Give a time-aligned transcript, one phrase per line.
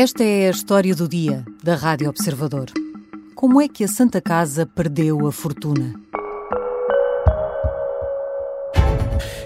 [0.00, 2.70] Esta é a história do dia da Rádio Observador.
[3.34, 5.92] Como é que a Santa Casa perdeu a fortuna?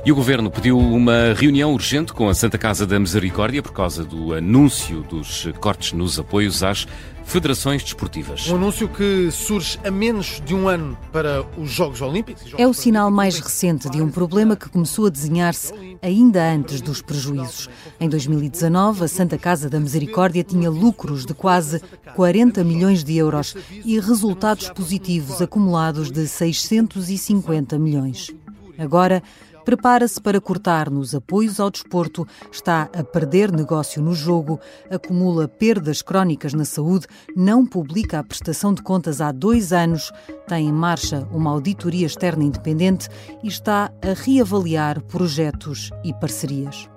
[0.05, 4.05] E o Governo pediu uma reunião urgente com a Santa Casa da Misericórdia por causa
[4.05, 6.89] do anúncio dos cortes nos apoios às
[7.25, 8.49] federações desportivas.
[8.49, 12.53] Um anúncio que surge a menos de um ano para os Jogos Olímpicos.
[12.59, 15.73] É o sinal mais recente de um problema que começou a desenhar-se
[16.03, 17.71] ainda antes dos prejuízos.
[18.01, 21.81] Em 2019, a Santa Casa da Misericórdia tinha lucros de quase
[22.17, 28.35] 40 milhões de euros e resultados positivos acumulados de 650 milhões.
[28.77, 29.23] Agora,
[29.65, 34.59] prepara-se para cortar nos apoios ao desporto, está a perder negócio no jogo,
[34.91, 40.13] acumula perdas crónicas na saúde, não publica a prestação de contas há dois anos,
[40.47, 43.09] tem em marcha uma auditoria externa independente
[43.43, 46.89] e está a reavaliar projetos e parcerias.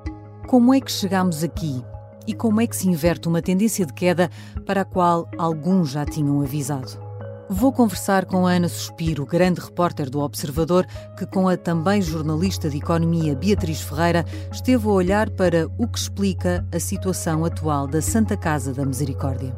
[0.47, 1.83] Como é que chegamos aqui?
[2.27, 4.29] E como é que se inverte uma tendência de queda
[4.65, 7.04] para a qual alguns já tinham avisado?
[7.47, 10.83] Vou conversar com a Ana Suspiro, grande repórter do Observador,
[11.15, 15.99] que com a também jornalista de economia Beatriz Ferreira esteve a olhar para o que
[15.99, 19.55] explica a situação atual da Santa Casa da Misericórdia.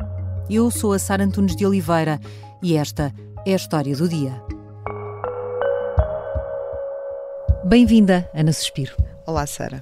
[0.50, 2.20] Eu sou a Sara Antunes de Oliveira
[2.62, 3.14] e esta
[3.46, 4.44] é a história do dia.
[7.64, 8.96] Bem-vinda, Ana Suspiro.
[9.26, 9.80] Olá, Sara.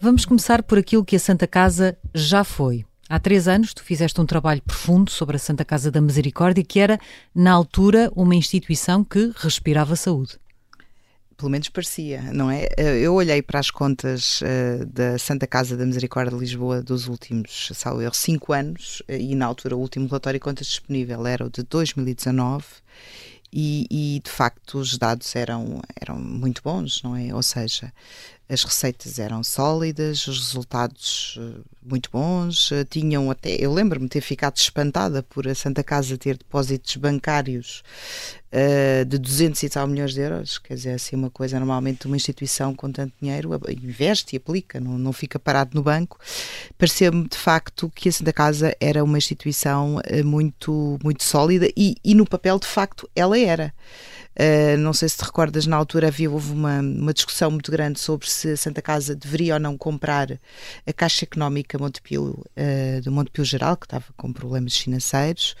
[0.00, 2.84] Vamos começar por aquilo que a Santa Casa já foi.
[3.08, 6.80] Há três anos tu fizeste um trabalho profundo sobre a Santa Casa da Misericórdia, que
[6.80, 6.98] era,
[7.34, 10.38] na altura, uma instituição que respirava saúde.
[11.36, 12.68] Pelo menos parecia, não é?
[12.78, 17.08] Eh, eu olhei para as contas uh, da Santa Casa da Misericórdia de Lisboa dos
[17.08, 21.26] últimos, salvo erro, cinco anos, uh, e na altura o último relatório de contas disponível
[21.26, 22.64] era o de 2019,
[23.52, 27.32] e, e, de facto os dados eram, eram muito bons, não é?
[27.32, 27.92] Ou seja,
[28.48, 34.20] as receitas eram sólidas, os resultados eh, muito bons, eh, tinham até, eu lembro-me ter
[34.20, 37.82] ficado espantada por a Santa Casa ter depósitos bancários
[38.54, 42.16] uh, de 200 e tal milhões de euros, quer dizer, assim uma coisa, normalmente uma
[42.16, 46.18] instituição com tanto dinheiro investe e aplica, não, não fica parado no banco,
[46.78, 52.14] pareceu-me de facto que a Santa Casa era uma instituição muito, muito sólida e, e
[52.14, 53.72] no papel de facto ela era.
[54.34, 58.00] Uh, não sei se te recordas, na altura havia houve uma, uma discussão muito grande
[58.00, 60.40] sobre se a Santa Casa deveria ou não comprar
[60.84, 65.54] a Caixa Económica Montepio, uh, do Montepio Geral, que estava com problemas financeiros,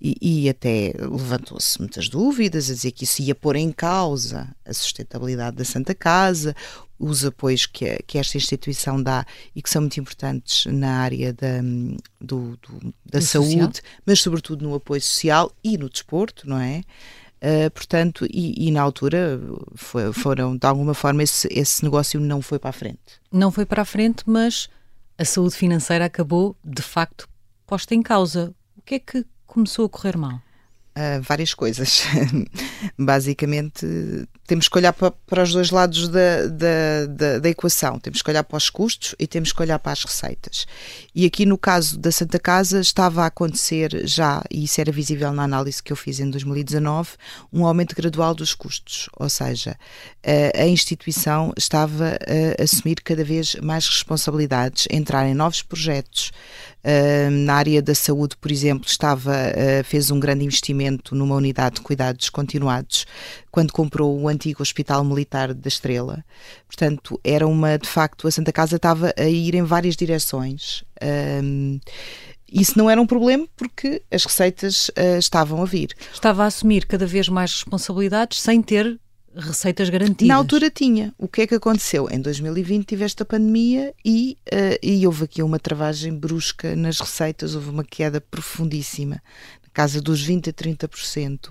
[0.00, 4.72] e, e até levantou-se muitas dúvidas, a dizer que isso ia pôr em causa a
[4.72, 6.54] sustentabilidade da Santa Casa,
[6.98, 11.60] os apoios que, que esta instituição dá e que são muito importantes na área da,
[12.20, 13.72] do, do, da saúde, social?
[14.04, 16.82] mas sobretudo no apoio social e no desporto, não é?
[17.36, 19.38] Uh, portanto, e, e, na altura
[19.74, 23.20] foi, foram, de alguma forma, esse, esse negócio não foi para a frente.
[23.30, 24.70] Não foi para a frente, mas
[25.18, 27.28] a saúde financeira acabou, de facto,
[27.66, 28.54] posta em causa.
[28.74, 29.24] O que é que
[29.56, 30.34] começou a correr mal?
[30.96, 32.04] Uh, várias coisas.
[32.98, 33.86] Basicamente,
[34.46, 37.98] temos que olhar para, para os dois lados da, da, da, da, equação.
[37.98, 40.66] Temos que olhar para os custos e temos que olhar para as receitas.
[41.14, 45.32] E aqui no caso da Santa Casa estava a acontecer já, e isso era visível
[45.32, 47.10] na análise que eu fiz em 2019,
[47.52, 49.08] um aumento gradual dos custos.
[49.18, 49.76] Ou seja,
[50.24, 52.18] a, a instituição estava
[52.58, 56.32] a assumir cada vez mais responsabilidades, entrar em novos projetos.
[57.44, 61.80] Na área da saúde, por exemplo, estava, uh, fez um grande investimento numa unidade de
[61.80, 63.06] cuidados continuados
[63.50, 66.24] quando comprou o antigo Hospital Militar da Estrela.
[66.66, 70.84] Portanto, era uma, de facto, a Santa Casa estava a ir em várias direções.
[71.42, 71.80] Um,
[72.50, 75.94] isso não era um problema porque as receitas uh, estavam a vir.
[76.12, 78.98] Estava a assumir cada vez mais responsabilidades sem ter
[79.36, 80.28] receitas garantidas.
[80.28, 81.14] Na altura tinha.
[81.18, 82.08] O que é que aconteceu?
[82.10, 87.54] Em 2020 tiveste a pandemia e, uh, e houve aqui uma travagem brusca nas receitas,
[87.54, 89.22] houve uma queda profundíssima,
[89.62, 91.50] na casa dos 20% a 30%.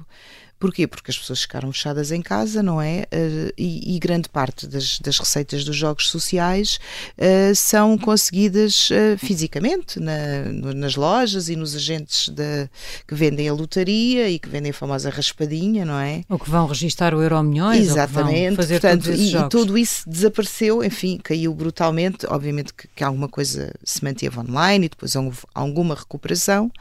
[0.57, 0.87] Porquê?
[0.87, 3.05] Porque as pessoas ficaram fechadas em casa, não é?
[3.13, 6.79] Uh, e, e, grande parte das, das, receitas dos jogos sociais
[7.17, 12.69] uh, são conseguidas uh, fisicamente na, nas lojas e nos agentes de,
[13.05, 16.23] que vendem a lotaria e que vendem a famosa raspadinha, não é?
[16.29, 18.55] Ou que vão registar o Euro Milhões, Exatamente.
[18.55, 22.25] fazer Portanto, e, e, tudo isso desapareceu, enfim, caiu brutalmente.
[22.27, 26.71] Obviamente que, que alguma coisa se manteve online e depois houve alguma recuperação,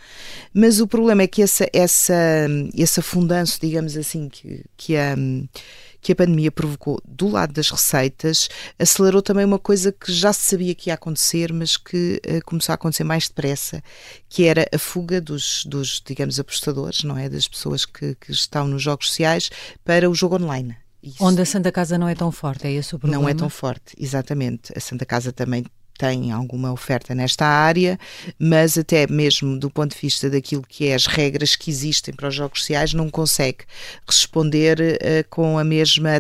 [0.53, 2.15] mas o problema é que essa, essa,
[2.75, 5.17] esse afundanço digamos assim, que, que a
[6.05, 10.43] que a pandemia provocou do lado das receitas, acelerou também uma coisa que já se
[10.43, 13.83] sabia que ia acontecer, mas que uh, começou a acontecer mais depressa,
[14.29, 17.31] que era a fuga dos, dos digamos, apostadores, não é?
[17.31, 19.51] Das pessoas que, que estão nos jogos sociais
[19.83, 20.77] para o jogo online.
[21.03, 21.25] Isso.
[21.25, 23.23] Onde a Santa Casa não é tão forte, é esse o problema?
[23.23, 24.75] Não é tão forte, exatamente.
[24.77, 25.65] A Santa Casa também
[25.99, 27.99] tem alguma oferta nesta área,
[28.39, 32.29] mas até mesmo do ponto de vista daquilo que é as regras que existem para
[32.29, 33.65] os jogos sociais, não consegue
[34.07, 36.11] responder uh, com a mesma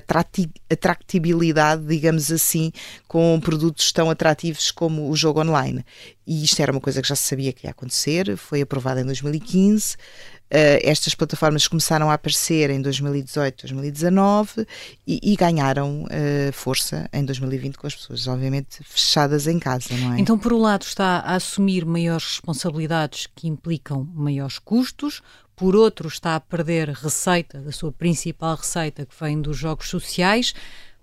[0.71, 2.73] atractibilidade, digamos assim,
[3.09, 5.85] com produtos tão atrativos como o jogo online.
[6.27, 9.05] E isto era uma coisa que já se sabia que ia acontecer, foi aprovada em
[9.05, 9.97] 2015.
[10.55, 14.65] Uh, estas plataformas começaram a aparecer em 2018, 2019
[15.05, 20.15] e, e ganharam uh, força em 2020 com as pessoas, obviamente, fechadas em casa, não
[20.15, 20.21] é?
[20.21, 25.23] Então, por um lado, está a assumir maiores responsabilidades que implicam maiores custos,
[25.57, 30.55] por outro, está a perder receita, da sua principal receita, que vem dos jogos sociais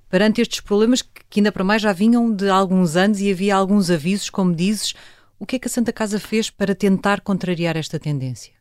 [0.09, 3.91] perante estes problemas que ainda para mais já vinham de alguns anos e havia alguns
[3.91, 4.93] avisos, como dizes,
[5.37, 8.60] o que é que a Santa Casa fez para tentar contrariar esta tendência?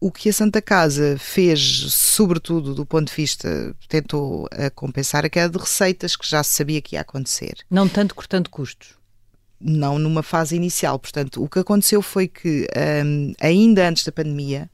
[0.00, 1.60] O que a Santa Casa fez,
[1.92, 6.52] sobretudo do ponto de vista, tentou a compensar a queda de receitas que já se
[6.52, 7.54] sabia que ia acontecer.
[7.70, 8.94] Não tanto cortando custos.
[9.58, 10.98] Não numa fase inicial.
[10.98, 12.66] Portanto, o que aconteceu foi que,
[13.04, 14.70] um, ainda antes da pandemia,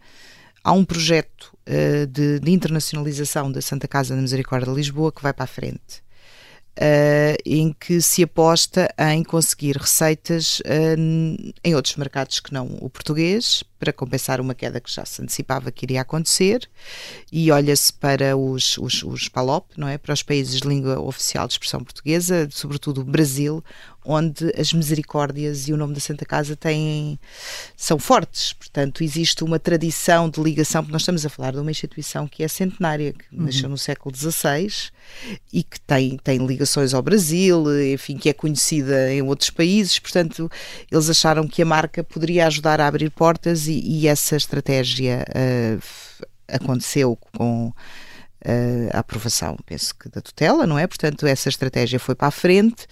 [0.65, 5.23] há um projeto uh, de, de internacionalização da Santa Casa da Misericórdia de Lisboa que
[5.23, 6.02] vai para a frente.
[6.73, 12.89] Uh, em que se aposta em conseguir receitas uh, em outros mercados que não o
[12.89, 16.67] português, para compensar uma queda que já se antecipava que iria acontecer,
[17.31, 19.99] e olha-se para os, os, os PALOP, não é?
[19.99, 23.63] para os países de língua oficial de expressão portuguesa, sobretudo o Brasil,
[24.05, 27.19] onde as misericórdias e o nome da Santa Casa têm,
[27.77, 28.53] são fortes.
[28.53, 32.43] Portanto, existe uma tradição de ligação, porque nós estamos a falar de uma instituição que
[32.43, 33.45] é centenária, que uhum.
[33.45, 34.91] nasceu no século XVI
[35.53, 39.99] e que tem, tem ligações ao Brasil, enfim, que é conhecida em outros países.
[39.99, 40.51] Portanto,
[40.91, 46.27] eles acharam que a marca poderia ajudar a abrir portas e, e essa estratégia uh,
[46.49, 47.73] aconteceu com
[48.93, 50.87] a aprovação, penso que da tutela, não é?
[50.87, 52.87] Portanto, essa estratégia foi para a frente,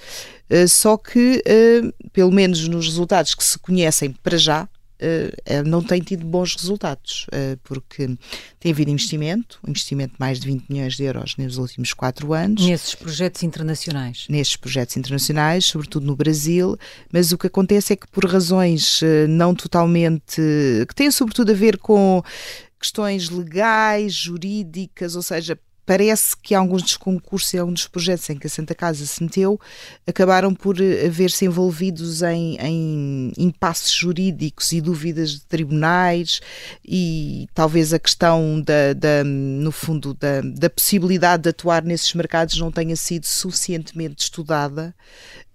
[0.50, 4.68] uh, só que, uh, pelo menos nos resultados que se conhecem para já,
[5.64, 7.24] não tem tido bons resultados,
[7.64, 8.06] porque
[8.58, 12.66] tem havido investimento, investimento de mais de 20 milhões de euros nos últimos quatro anos.
[12.66, 14.26] Nesses projetos internacionais?
[14.28, 16.76] Nesses projetos internacionais, sobretudo no Brasil,
[17.10, 20.36] mas o que acontece é que por razões não totalmente.
[20.86, 22.22] que têm sobretudo a ver com
[22.80, 25.58] questões legais, jurídicas, ou seja,
[25.90, 29.20] parece que alguns dos concursos e alguns dos projetos em que a Santa Casa se
[29.20, 29.58] meteu
[30.06, 36.40] acabaram por eh, ver-se envolvidos em, em impasses jurídicos e dúvidas de tribunais
[36.84, 42.56] e talvez a questão da, da no fundo da, da, possibilidade de atuar nesses mercados
[42.58, 44.94] não tenha sido suficientemente estudada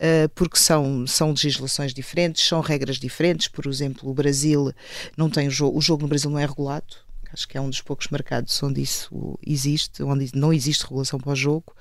[0.01, 4.73] uh, porque são, são legislações diferentes, são regras diferentes, por exemplo o Brasil
[5.15, 7.04] não tem o jogo, o jogo no Brasil não é regulado
[7.35, 11.33] Acho que é um dos poucos mercados onde isso existe, onde não existe regulação para
[11.33, 11.75] o jogo.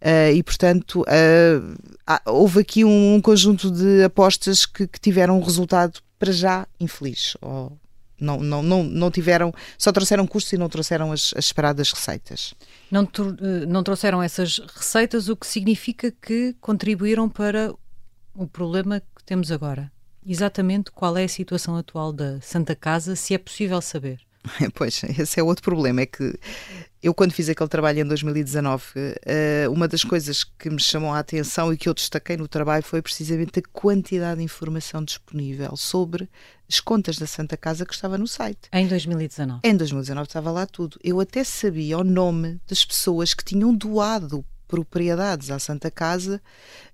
[0.00, 5.42] Uh, e, portanto, uh, houve aqui um, um, conjunto de apostas que, que, tiveram um
[5.42, 7.36] resultado para já infeliz.
[7.40, 7.76] Ou
[8.16, 12.54] não, não, não, não tiveram, só trouxeram custos e não trouxeram as, as esperadas receitas.
[12.88, 17.74] Não, eh, não trouxeram essas receitas, o que significa que contribuíram para
[18.36, 19.90] o problema que temos agora.
[20.24, 24.20] Exatamente qual é a situação atual da Santa Casa, se é possível saber.
[24.74, 26.38] Pois, esse é outro problema, é que
[27.02, 28.84] eu quando fiz aquele trabalho em 2019,
[29.24, 32.84] eh, uma das coisas que me chamou a atenção e que eu destaquei no trabalho
[32.84, 36.28] foi precisamente a quantidade de informação disponível sobre
[36.68, 38.68] as contas da Santa Casa que estava no site.
[38.72, 39.60] Em 2019?
[39.64, 40.98] Em 2019 estava lá tudo.
[41.02, 46.40] Eu até sabia o nome das pessoas que tinham doado propriedades à Santa Casa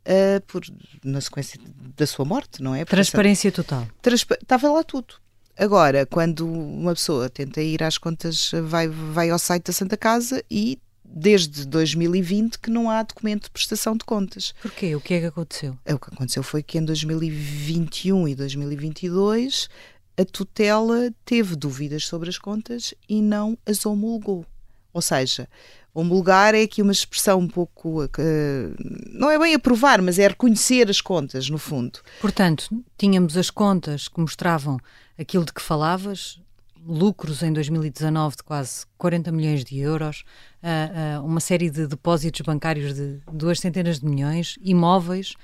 [0.05, 0.63] uh, por,
[1.05, 1.61] na sequência
[1.97, 2.85] da sua morte, não é?
[2.85, 3.63] Porque Transparência Santa...
[3.63, 3.89] total.
[4.03, 4.37] Transpa...
[4.43, 5.15] Estava lá tudo.
[5.59, 10.43] Agora, quando uma pessoa tenta ir às contas, vai, vai ao site da Santa Casa
[10.49, 14.55] e desde 2020 que não há documento de prestação de contas.
[14.63, 14.95] Porquê?
[14.95, 15.77] O que é que aconteceu?
[15.85, 19.69] É, o que aconteceu foi que em 2021 e 2022
[20.17, 24.45] a tutela teve dúvidas sobre as contas e não as homologou.
[24.93, 25.49] Ou seja,
[25.95, 28.05] homologar é aqui uma expressão um pouco.
[28.05, 28.75] Uh,
[29.13, 32.01] não é bem aprovar, mas é reconhecer as contas, no fundo.
[32.21, 34.79] Portanto, tínhamos as contas que mostravam
[35.19, 36.41] aquilo de que falavas,
[36.87, 40.25] lucros em 2019 de quase 40 milhões de euros,
[40.63, 45.35] uh, uh, uma série de depósitos bancários de duas centenas de milhões, imóveis,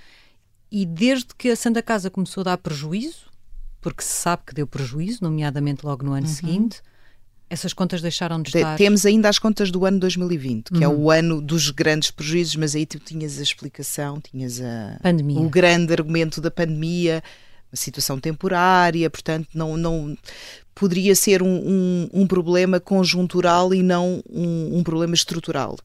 [0.70, 3.30] e desde que a Santa Casa começou a dar prejuízo,
[3.80, 6.32] porque se sabe que deu prejuízo, nomeadamente logo no ano uhum.
[6.32, 6.80] seguinte,
[7.50, 8.76] essas contas deixaram de estar.
[8.76, 10.82] Temos ainda as contas do ano 2020, que uhum.
[10.82, 15.40] é o ano dos grandes prejuízos, mas aí tu tinhas a explicação, tinhas a, pandemia.
[15.40, 17.22] o grande argumento da pandemia,
[17.74, 20.16] situação temporária, portanto, não, não
[20.74, 25.76] poderia ser um, um, um problema conjuntural e não um, um problema estrutural.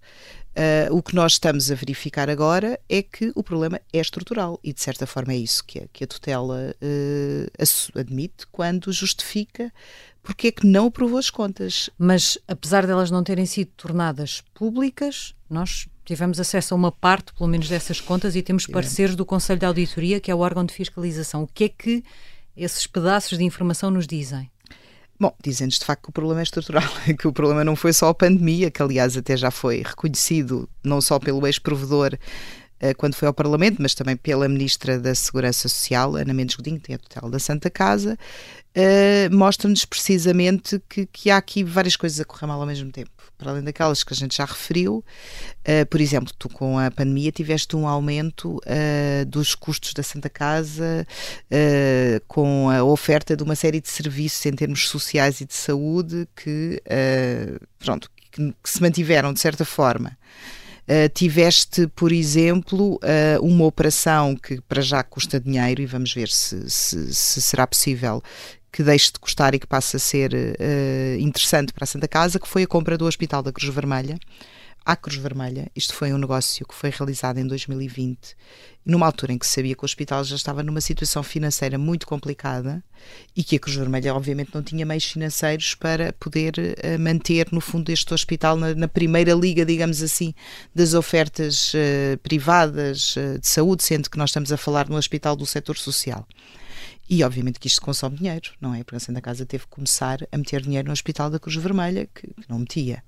[0.50, 4.74] Uh, o que nós estamos a verificar agora é que o problema é estrutural e,
[4.74, 9.72] de certa forma, é isso que a, que a tutela uh, admite quando justifica
[10.22, 11.90] porque é que não aprovou as contas.
[11.98, 17.48] Mas, apesar delas não terem sido tornadas públicas, nós tivemos acesso a uma parte, pelo
[17.48, 20.74] menos, dessas contas e temos pareceres do Conselho de Auditoria, que é o órgão de
[20.74, 21.44] fiscalização.
[21.44, 22.04] O que é que
[22.58, 24.50] esses pedaços de informação nos dizem?
[25.20, 26.90] Bom, dizem-nos de facto que o problema é estrutural,
[27.20, 31.00] que o problema não foi só a pandemia, que aliás até já foi reconhecido não
[31.00, 32.18] só pelo ex-provedor
[32.80, 36.78] eh, quando foi ao Parlamento, mas também pela Ministra da Segurança Social, Ana Mendes Godinho,
[36.78, 38.18] que tem a tutela da Santa Casa,
[38.76, 43.12] uh, mostra-nos precisamente que, que, há aqui várias coisas a correr mal ao mesmo tempo.
[43.40, 47.32] Para além daquelas que a gente já referiu, uh, por exemplo, tu com a pandemia
[47.32, 51.08] tiveste um aumento uh, dos custos da Santa Casa,
[52.28, 56.82] com a oferta de uma série de serviços em termos sociais e de saúde que,
[57.80, 60.18] pronto, que, que se mantiveram de certa forma.
[60.90, 66.30] Uh, tiveste, por exemplo, uh, uma operação que para já custa dinheiro e vamos ver
[66.30, 68.24] se, se, se será possível
[68.72, 72.40] que deixe de custar e que passe a ser uh, interessante para a Santa Casa,
[72.40, 74.18] que foi a compra do Hospital da Cruz Vermelha
[74.86, 75.70] à Cruz Vermelha.
[75.76, 78.36] Isto foi um negócio que foi realizado em 2020,
[78.86, 82.08] numa altura em que se sabia que o hospital já estava numa situação financeira muito
[82.08, 82.84] complicada
[83.36, 87.62] e que a Cruz Vermelha, obviamente, não tinha meios financeiros para poder uh, manter, no
[87.62, 90.34] fundo, este hospital na, na, primeira liga, digamos assim,
[90.74, 95.46] das ofertas uh, privadas de saúde, sendo que nós estamos a falar no hospital do
[95.46, 96.28] setor social.
[97.10, 98.84] E obviamente que isto consome dinheiro, não é?
[98.84, 102.08] Porque a Santa Casa teve que começar a meter dinheiro no Hospital da Cruz Vermelha,
[102.14, 103.04] que, que não metia.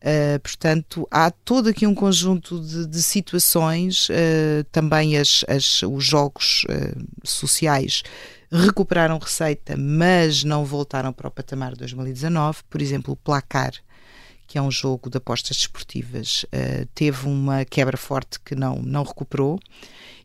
[0.00, 6.04] Uh, portanto, há todo aqui um conjunto de, de situações, uh, também as, as, os
[6.04, 8.04] jogos uh, sociais
[8.52, 12.58] recuperaram receita, mas não voltaram para o patamar de 2019.
[12.70, 13.72] Por exemplo, o Placar,
[14.54, 16.46] que é um jogo de apostas desportivas,
[16.94, 19.58] teve uma quebra forte que não, não recuperou.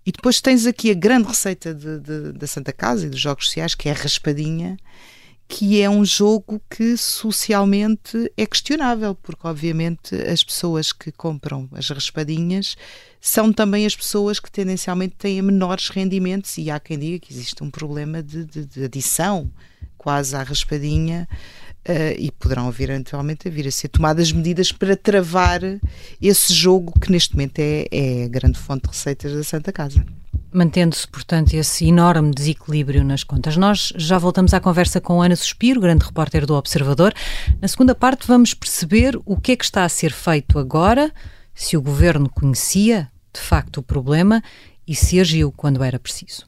[0.06, 3.46] E depois tens aqui a grande receita de, de, da Santa Casa e dos jogos
[3.46, 4.78] sociais, que é a raspadinha,
[5.48, 11.90] que é um jogo que socialmente é questionável, porque obviamente as pessoas que compram as
[11.90, 12.78] raspadinhas
[13.20, 17.64] são também as pessoas que tendencialmente têm menores rendimentos e há quem diga que existe
[17.64, 19.52] um problema de, de, de adição
[19.98, 21.69] quase à raspadinha uh,
[22.18, 25.62] e poderão haver eventualmente a vir a ser tomadas medidas para travar
[26.22, 30.06] esse jogo que neste momento é, é a grande fonte de receitas da Santa Casa.
[30.52, 33.56] Mantendo-se, portanto, esse enorme desequilíbrio nas contas.
[33.56, 37.14] Nós já voltamos à conversa com Ana Suspiro, grande repórter do Observador.
[37.62, 41.12] Na segunda parte, vamos perceber o que é que está a ser feito agora,
[41.54, 44.42] se o governo conhecia de facto o problema
[44.88, 46.48] e se agiu quando era preciso.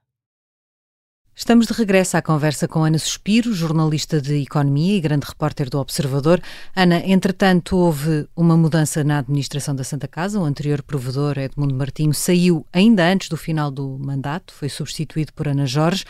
[1.33, 5.79] Estamos de regresso à conversa com Ana Suspiro, jornalista de Economia e grande repórter do
[5.79, 6.41] Observador.
[6.75, 10.39] Ana, entretanto, houve uma mudança na administração da Santa Casa.
[10.39, 15.47] O anterior provedor, Edmundo Martinho, saiu ainda antes do final do mandato, foi substituído por
[15.47, 16.03] Ana Jorge.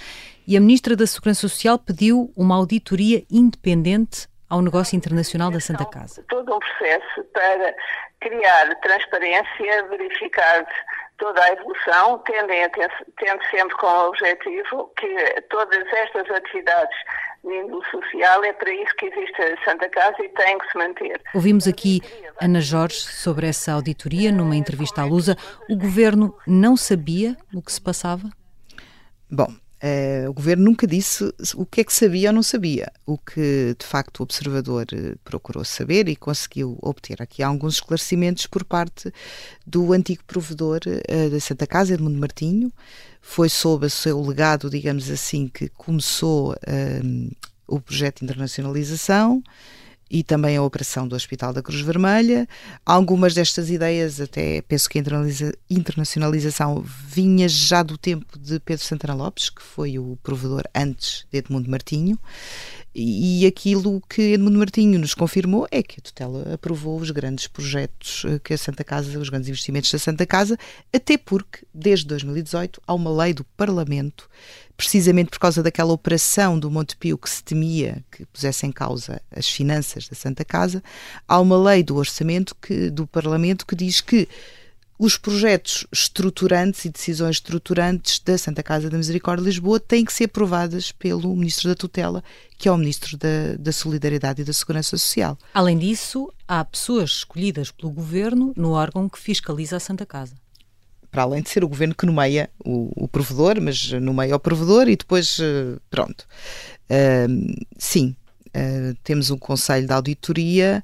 [0.48, 5.86] E a Ministra da Segurança Social pediu uma auditoria independente ao negócio internacional da Santa
[5.86, 6.26] Casa.
[6.28, 7.74] Todo um processo para
[8.20, 10.66] criar transparência, verificar
[11.22, 16.98] toda a evolução, ter, tendo sempre como objetivo que todas estas atividades
[17.44, 20.78] de índole social é para isso que existe a Santa Casa e tem que se
[20.78, 21.22] manter.
[21.36, 22.02] Ouvimos aqui
[22.42, 25.38] Ana Jorge sobre essa auditoria numa entrevista à Lusa.
[25.70, 28.28] O governo não sabia o que se passava?
[29.30, 29.48] Bom,
[29.84, 32.92] Uh, o governo nunca disse o que é que sabia ou não sabia.
[33.04, 38.46] O que, de facto, o observador uh, procurou saber e conseguiu obter aqui alguns esclarecimentos
[38.46, 39.12] por parte
[39.66, 42.72] do antigo provedor uh, da Santa Casa, Edmundo Martinho.
[43.22, 46.56] Foi sob o seu legado, digamos assim, que começou
[47.68, 49.44] o projeto de internacionalização
[50.12, 52.46] e também a operação do Hospital da Cruz Vermelha.
[52.86, 55.04] Algumas destas ideias, até penso que a
[55.70, 61.38] internacionalização vinha já do tempo de Pedro Santana Lopes, que foi o provedor antes de
[61.38, 62.20] Edmundo Martinho.
[62.94, 68.24] E aquilo que Edmundo Martinho nos confirmou é que a tutela aprovou os grandes projetos
[68.26, 70.58] eh, que a Santa Casa, os grandes investimentos da Santa Casa,
[70.94, 74.30] até porque, desde 2018, há uma lei do Parlamento,
[74.76, 79.48] precisamente por causa daquela operação do Montepio que se temia que pusesse em causa as
[79.48, 80.84] finanças da Santa Casa,
[81.26, 84.28] há uma lei do orçamento que, do Parlamento que diz que
[85.02, 90.14] os projetos estruturantes e decisões estruturantes da Santa Casa da Misericórdia de Lisboa têm que
[90.14, 92.24] ser aprovadas pelo Ministro da Tutela,
[92.56, 95.40] que é o Ministro da, da Solidariedade e da Segurança Social.
[95.56, 100.36] Além disso, há pessoas escolhidas pelo Governo no órgão que fiscaliza a Santa Casa
[101.10, 104.88] para além de ser o governo que nomeia o, o provedor, mas nomeia o provedor
[104.88, 106.26] e depois, eh, pronto.
[106.90, 108.16] Uh, sim,
[108.48, 110.82] uh, temos um conselho de auditoria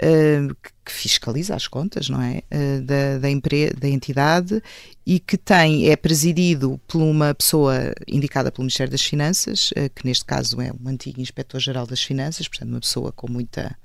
[0.00, 2.42] uh, que fiscaliza as contas, não é?
[2.50, 3.28] Uh, da, da,
[3.78, 4.62] da entidade
[5.06, 10.06] e que tem, é presidido por uma pessoa indicada pelo Ministério das Finanças, uh, que
[10.06, 13.76] neste caso é um antigo inspetor-geral das Finanças, portanto, uma pessoa com muita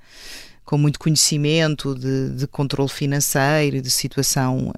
[0.64, 4.72] com muito conhecimento de, de controle financeiro e de situação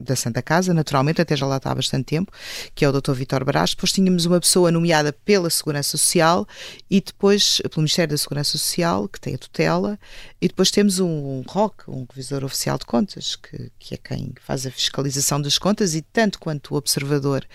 [0.00, 2.32] da Santa Casa, naturalmente, até já lá está há bastante tempo,
[2.74, 3.12] que é o Dr.
[3.12, 3.70] Vitor Brás.
[3.70, 6.46] Depois tínhamos uma pessoa nomeada pela Segurança Social
[6.90, 9.98] e depois pelo Ministério da Segurança Social, que tem a tutela,
[10.40, 14.66] e depois temos um, ROC, um Revisor Oficial de Contas, que, que é quem faz
[14.66, 17.46] a fiscalização das contas e tanto quanto o observador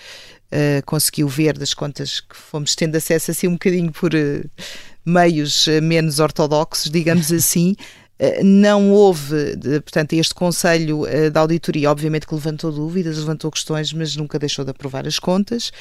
[0.51, 4.49] uh, conseguiu ver das contas que fomos tendo acesso assim um bocadinho por uh,
[5.05, 8.04] meios uh, menos ortodoxos, digamos assim, eh,
[8.43, 14.15] não houve, portanto, este Conselho eh, da Auditoria, obviamente que levantou dúvidas, levantou questões, mas
[14.15, 15.71] nunca deixou de aprovar as contas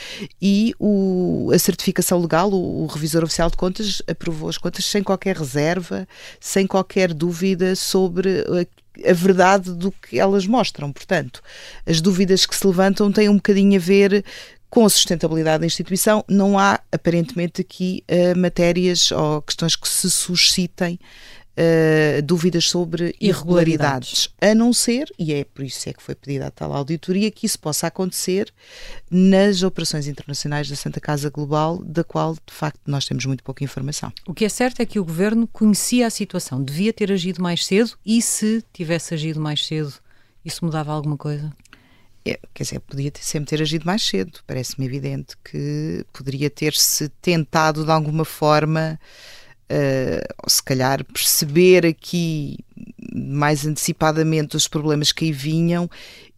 [0.43, 5.03] e o, a certificação legal, o, o, Revisor Oficial de Contas, aprovou as contas sem
[5.03, 6.09] qualquer reserva,
[6.41, 10.93] sem qualquer dúvida sobre a, a verdade do que elas mostram.
[10.93, 11.41] Portanto,
[11.87, 14.25] as dúvidas que se levantam têm um bocadinho a ver
[14.69, 16.25] com a sustentabilidade da instituição.
[16.29, 20.99] Não há, aparentemente, aqui uh, matérias ou questões que se suscitem
[21.57, 24.29] uh, dúvidas sobre irregularidades.
[24.29, 24.29] irregularidades.
[24.41, 27.47] A não ser, e é por isso é que foi pedida a tal auditoria, que
[27.47, 28.53] isso possa acontecer
[29.11, 33.65] nas operações internacionais da Santa Casa Global, da qual, de facto, nós temos muito pouca
[33.65, 34.13] informação.
[34.27, 37.65] O que é certo é que o governo conhecia a situação, devia ter agido mais
[37.65, 39.93] cedo e, se tivesse agido mais cedo,
[40.45, 41.53] isso mudava alguma coisa?
[42.27, 44.41] É, quer dizer, podia ter, sempre ter agido mais cedo.
[44.47, 48.99] Parece-me evidente que poderia ter-se tentado de alguma forma
[49.75, 52.59] uh, se calhar perceber aqui
[53.13, 55.91] mais antecipadamente os problemas que aí vinham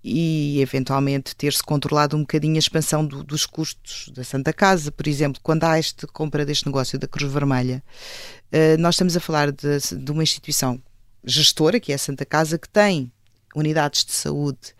[0.03, 4.93] e eventualmente ter-se controlado um bocadinho a expansão do, dos custos da Santa Casa.
[4.93, 7.83] Por exemplo, quando há esta compra deste negócio da Cruz Vermelha,
[8.53, 10.81] uh, nós estamos a falar de, de, uma instituição
[11.25, 13.11] gestora, que é a Santa Casa, que tem
[13.55, 14.75] unidades de saúde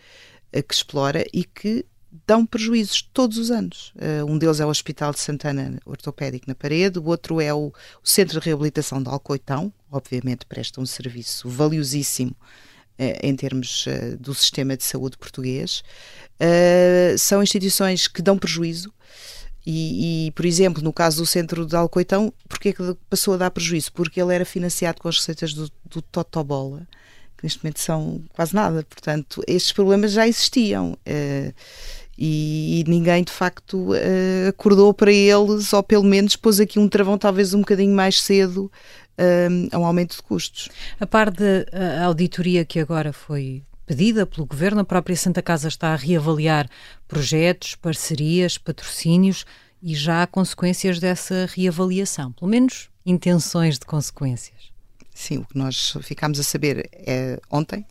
[0.57, 1.85] uh, que explora e que
[2.27, 3.93] dão prejuízos todos os anos.
[3.97, 7.73] Uh, um deles é o Hospital de Santana Ortopédico na Parede, o outro é o,
[8.03, 14.17] o Centro de Reabilitação de Alcoitão, obviamente presta um serviço valiosíssimo uh, em termos uh,
[14.19, 15.83] do sistema de saúde português.
[17.19, 18.93] são instituições que dão prejuízo.
[19.69, 23.51] E, e, por exemplo, no caso do centro de Alcoitão, porquê que passou a dar
[23.51, 23.93] prejuízo?
[23.93, 26.87] Porque ele era financiado com as receitas do, do Totobola,
[27.37, 28.85] que neste momento são quase nada.
[28.89, 30.93] Portanto, estes problemas já existiam.
[30.93, 31.53] Uh,
[32.19, 36.89] e, e, ninguém de facto uh, acordou para eles, ou pelo menos pôs aqui um
[36.89, 38.71] travão talvez um bocadinho mais cedo
[39.19, 40.69] uh, a um aumento de custos.
[40.99, 45.93] A par da auditoria que agora foi pedida pelo Governo, a própria Santa Casa está
[45.93, 46.69] a reavaliar
[47.07, 49.45] projetos, parcerias, patrocínios
[49.83, 54.76] e já há consequências dessa reavaliação, pelo menos intenções de consequências.
[55.17, 57.87] Sim, o que nós ficámos a saber é, ontem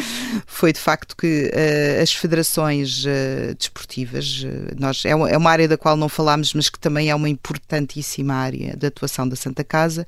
[0.46, 5.50] foi de facto que uh, as federações uh, desportivas, uh, nós, é uma, é, uma,
[5.50, 9.36] área da qual não falámos, mas que também é uma importantíssima área de atuação da
[9.36, 10.06] Santa Casa,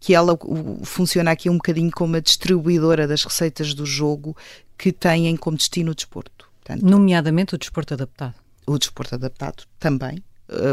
[0.00, 4.36] que ela o, funciona aqui um bocadinho como a distribuidora das receitas do jogo
[4.76, 6.50] que têm como destino o desporto.
[6.64, 8.34] Portanto, Nomeadamente o desporto adaptado.
[8.66, 10.20] O desporto adaptado também,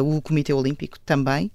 [0.03, 1.51] o Comitê Olímpico também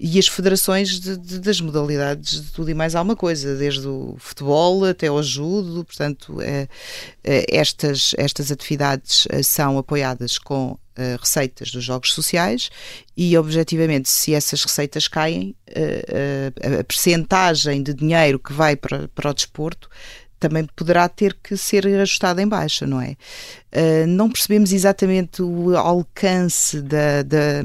[0.00, 4.14] e as federações de, de, das modalidades de tudo e mais alguma coisa, desde o
[4.18, 6.68] futebol até ao judo, portanto, é,
[7.24, 12.70] é, estas, estas atividades eh, são apoiadas com Uh, receitas dos jogos sociais
[13.16, 19.06] e, objetivamente, se essas receitas caem, uh, uh, a percentagem de dinheiro que vai para,
[19.14, 19.88] para o desporto
[20.38, 23.16] também poderá ter que ser ajustado em baixa, não é?
[23.72, 27.62] Uh, não percebemos exatamente o alcance da, da,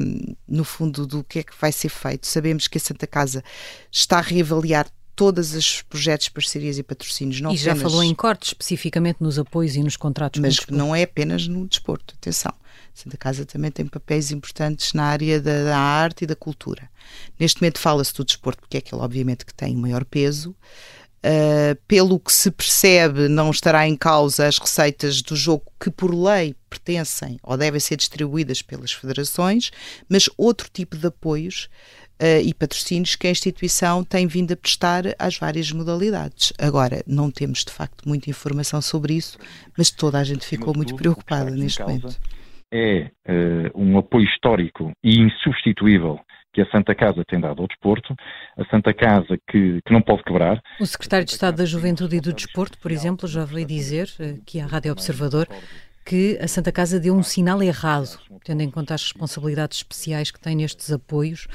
[0.48, 2.28] no fundo do que é que vai ser feito.
[2.28, 3.44] Sabemos que a Santa Casa
[3.92, 7.40] está a reavaliar todos os projetos, parcerias e patrocínios.
[7.40, 10.42] Não e já falou em cortes, especificamente nos apoios e nos contratos.
[10.42, 12.54] Mas não é apenas no desporto, atenção.
[12.94, 16.90] Santa Casa também tem papéis importantes na área da, da arte e da cultura.
[17.40, 20.56] Neste momento fala-se do desporto, porque é aquele, obviamente, que tem maior peso.
[21.26, 26.14] Uh, pelo que se percebe, não estará em causa as receitas do jogo que, por
[26.14, 29.72] lei, pertencem ou devem ser distribuídas pelas federações,
[30.10, 31.70] mas outro tipo de apoios
[32.22, 36.52] uh, e patrocínios que a instituição tem vindo a prestar às várias modalidades.
[36.58, 39.38] Agora, não temos de facto muita informação sobre isso,
[39.78, 42.20] mas toda a gente ficou muito preocupada neste momento.
[42.76, 46.20] É uh, um apoio histórico e insubstituível
[46.52, 48.16] que a Santa Casa tem dado ao desporto,
[48.58, 50.62] a Santa Casa que, que não pode quebrar.
[50.80, 54.10] O secretário de Estado da Juventude e do Desporto, por exemplo, já veio dizer,
[54.42, 55.48] aqui à Rádio Observador,
[56.06, 60.40] que a Santa Casa deu um sinal errado, tendo em conta as responsabilidades especiais que
[60.40, 61.48] tem nestes apoios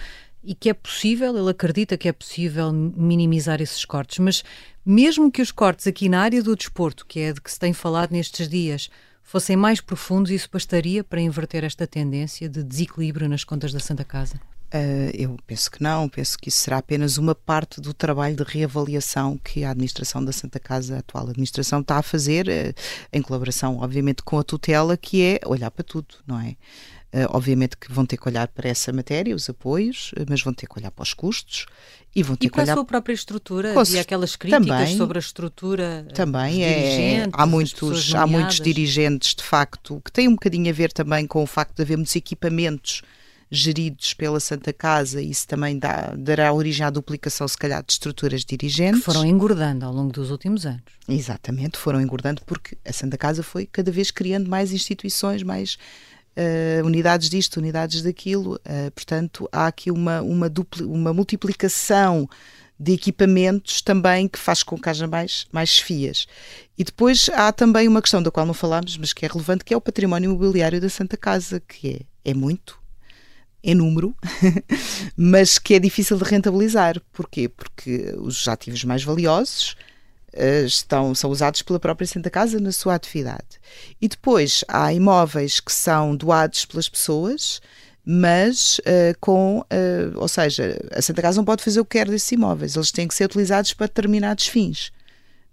[0.42, 4.42] e que é possível, ele acredita que é possível minimizar esses cortes, mas
[4.84, 7.72] mesmo que os cortes aqui na área do desporto, que é de que se tem
[7.72, 8.88] falado nestes dias,
[9.28, 14.02] fossem mais profundos, isso bastaria para inverter esta tendência de desequilíbrio nas contas da Santa
[14.02, 14.40] Casa?
[14.72, 18.42] Uh, eu penso que não, penso que isso será apenas uma parte do trabalho de
[18.42, 22.74] reavaliação que a administração da Santa Casa, a atual administração, está a fazer, uh,
[23.12, 26.56] em colaboração, obviamente, com a tutela, que é olhar para tudo, não é?
[27.10, 30.66] Uh, obviamente que vão ter que olhar para essa matéria, os apoios, mas vão ter
[30.66, 31.64] que olhar para os custos
[32.14, 34.96] e vão ter e que olhar para a sua própria estrutura e aquelas críticas também,
[34.96, 40.32] sobre a estrutura também é há muitos há muitos dirigentes de facto que têm um
[40.32, 43.02] bocadinho a ver também com o facto de haver muitos equipamentos
[43.50, 48.44] geridos pela Santa Casa, isso também dá, dará origem à duplicação, se calhar, de estruturas
[48.44, 49.00] dirigentes.
[49.00, 50.82] Que foram engordando ao longo dos últimos anos.
[51.08, 55.78] Exatamente, foram engordando porque a Santa Casa foi cada vez criando mais instituições, mais
[56.38, 58.54] uh, unidades disto, unidades daquilo.
[58.56, 62.28] Uh, portanto, há aqui uma, uma, dupli, uma multiplicação
[62.78, 66.28] de equipamentos também que faz com que haja mais, mais FIAs.
[66.78, 69.74] E depois há também uma questão da qual não falámos, mas que é relevante, que
[69.74, 72.78] é o património imobiliário da Santa Casa, que é, é muito,
[73.64, 74.14] em número,
[75.16, 77.02] mas que é difícil de rentabilizar.
[77.12, 77.48] Porquê?
[77.48, 79.74] Porque os ativos mais valiosos
[80.38, 83.60] uh, estão, são usados pela própria Santa Casa na sua atividade.
[84.00, 87.60] E depois há imóveis que são doados pelas pessoas,
[88.04, 92.08] mas uh, com, uh, ou seja, a Santa Casa não pode fazer o que quer
[92.08, 94.92] desses imóveis, eles têm que ser utilizados para determinados fins.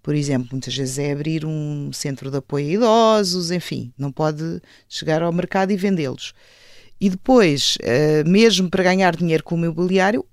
[0.01, 4.61] Por exemplo, muitas vezes é abrir um centro de apoio a idosos, enfim, não pode
[4.87, 6.33] chegar ao mercado e vendê-los.
[7.01, 7.75] E depois,
[8.23, 10.23] mesmo para ganhar dinheiro com o imobiliário,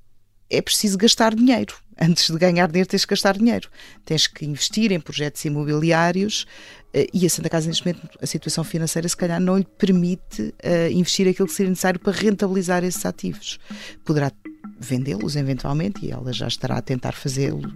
[0.51, 1.82] é preciso gastar dinheiro.
[2.01, 3.69] Antes de ganhar dinheiro, tens que gastar dinheiro.
[4.05, 6.47] Tens que investir em projetos imobiliários
[6.95, 10.43] uh, e a Santa Casa, neste momento, a situação financeira, se calhar, não lhe permite
[10.43, 13.59] uh, investir aquilo que seria necessário para rentabilizar esses ativos.
[14.05, 14.33] Poderá
[14.79, 17.73] vendê-los eventualmente, e ela já estará a tentar fazê-lo,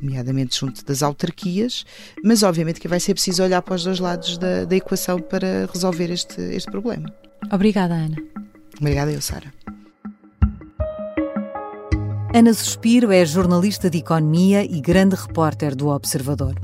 [0.00, 1.84] nomeadamente junto das autarquias,
[2.24, 5.68] mas obviamente que vai ser preciso olhar para os dois lados da, da equação para
[5.72, 7.12] resolver este, este problema.
[7.50, 8.16] Obrigada, Ana.
[8.80, 9.52] Obrigada, eu, Sara.
[12.36, 16.56] Ana Suspiro é jornalista de economia e grande repórter do Observador.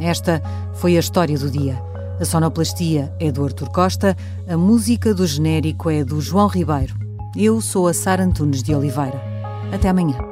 [0.00, 0.42] Esta
[0.74, 1.80] foi a história do dia.
[2.20, 4.16] A sonoplastia é do Artur Costa,
[4.48, 6.96] a música do genérico é do João Ribeiro.
[7.36, 9.22] Eu sou a Sara Antunes de Oliveira.
[9.72, 10.31] Até amanhã.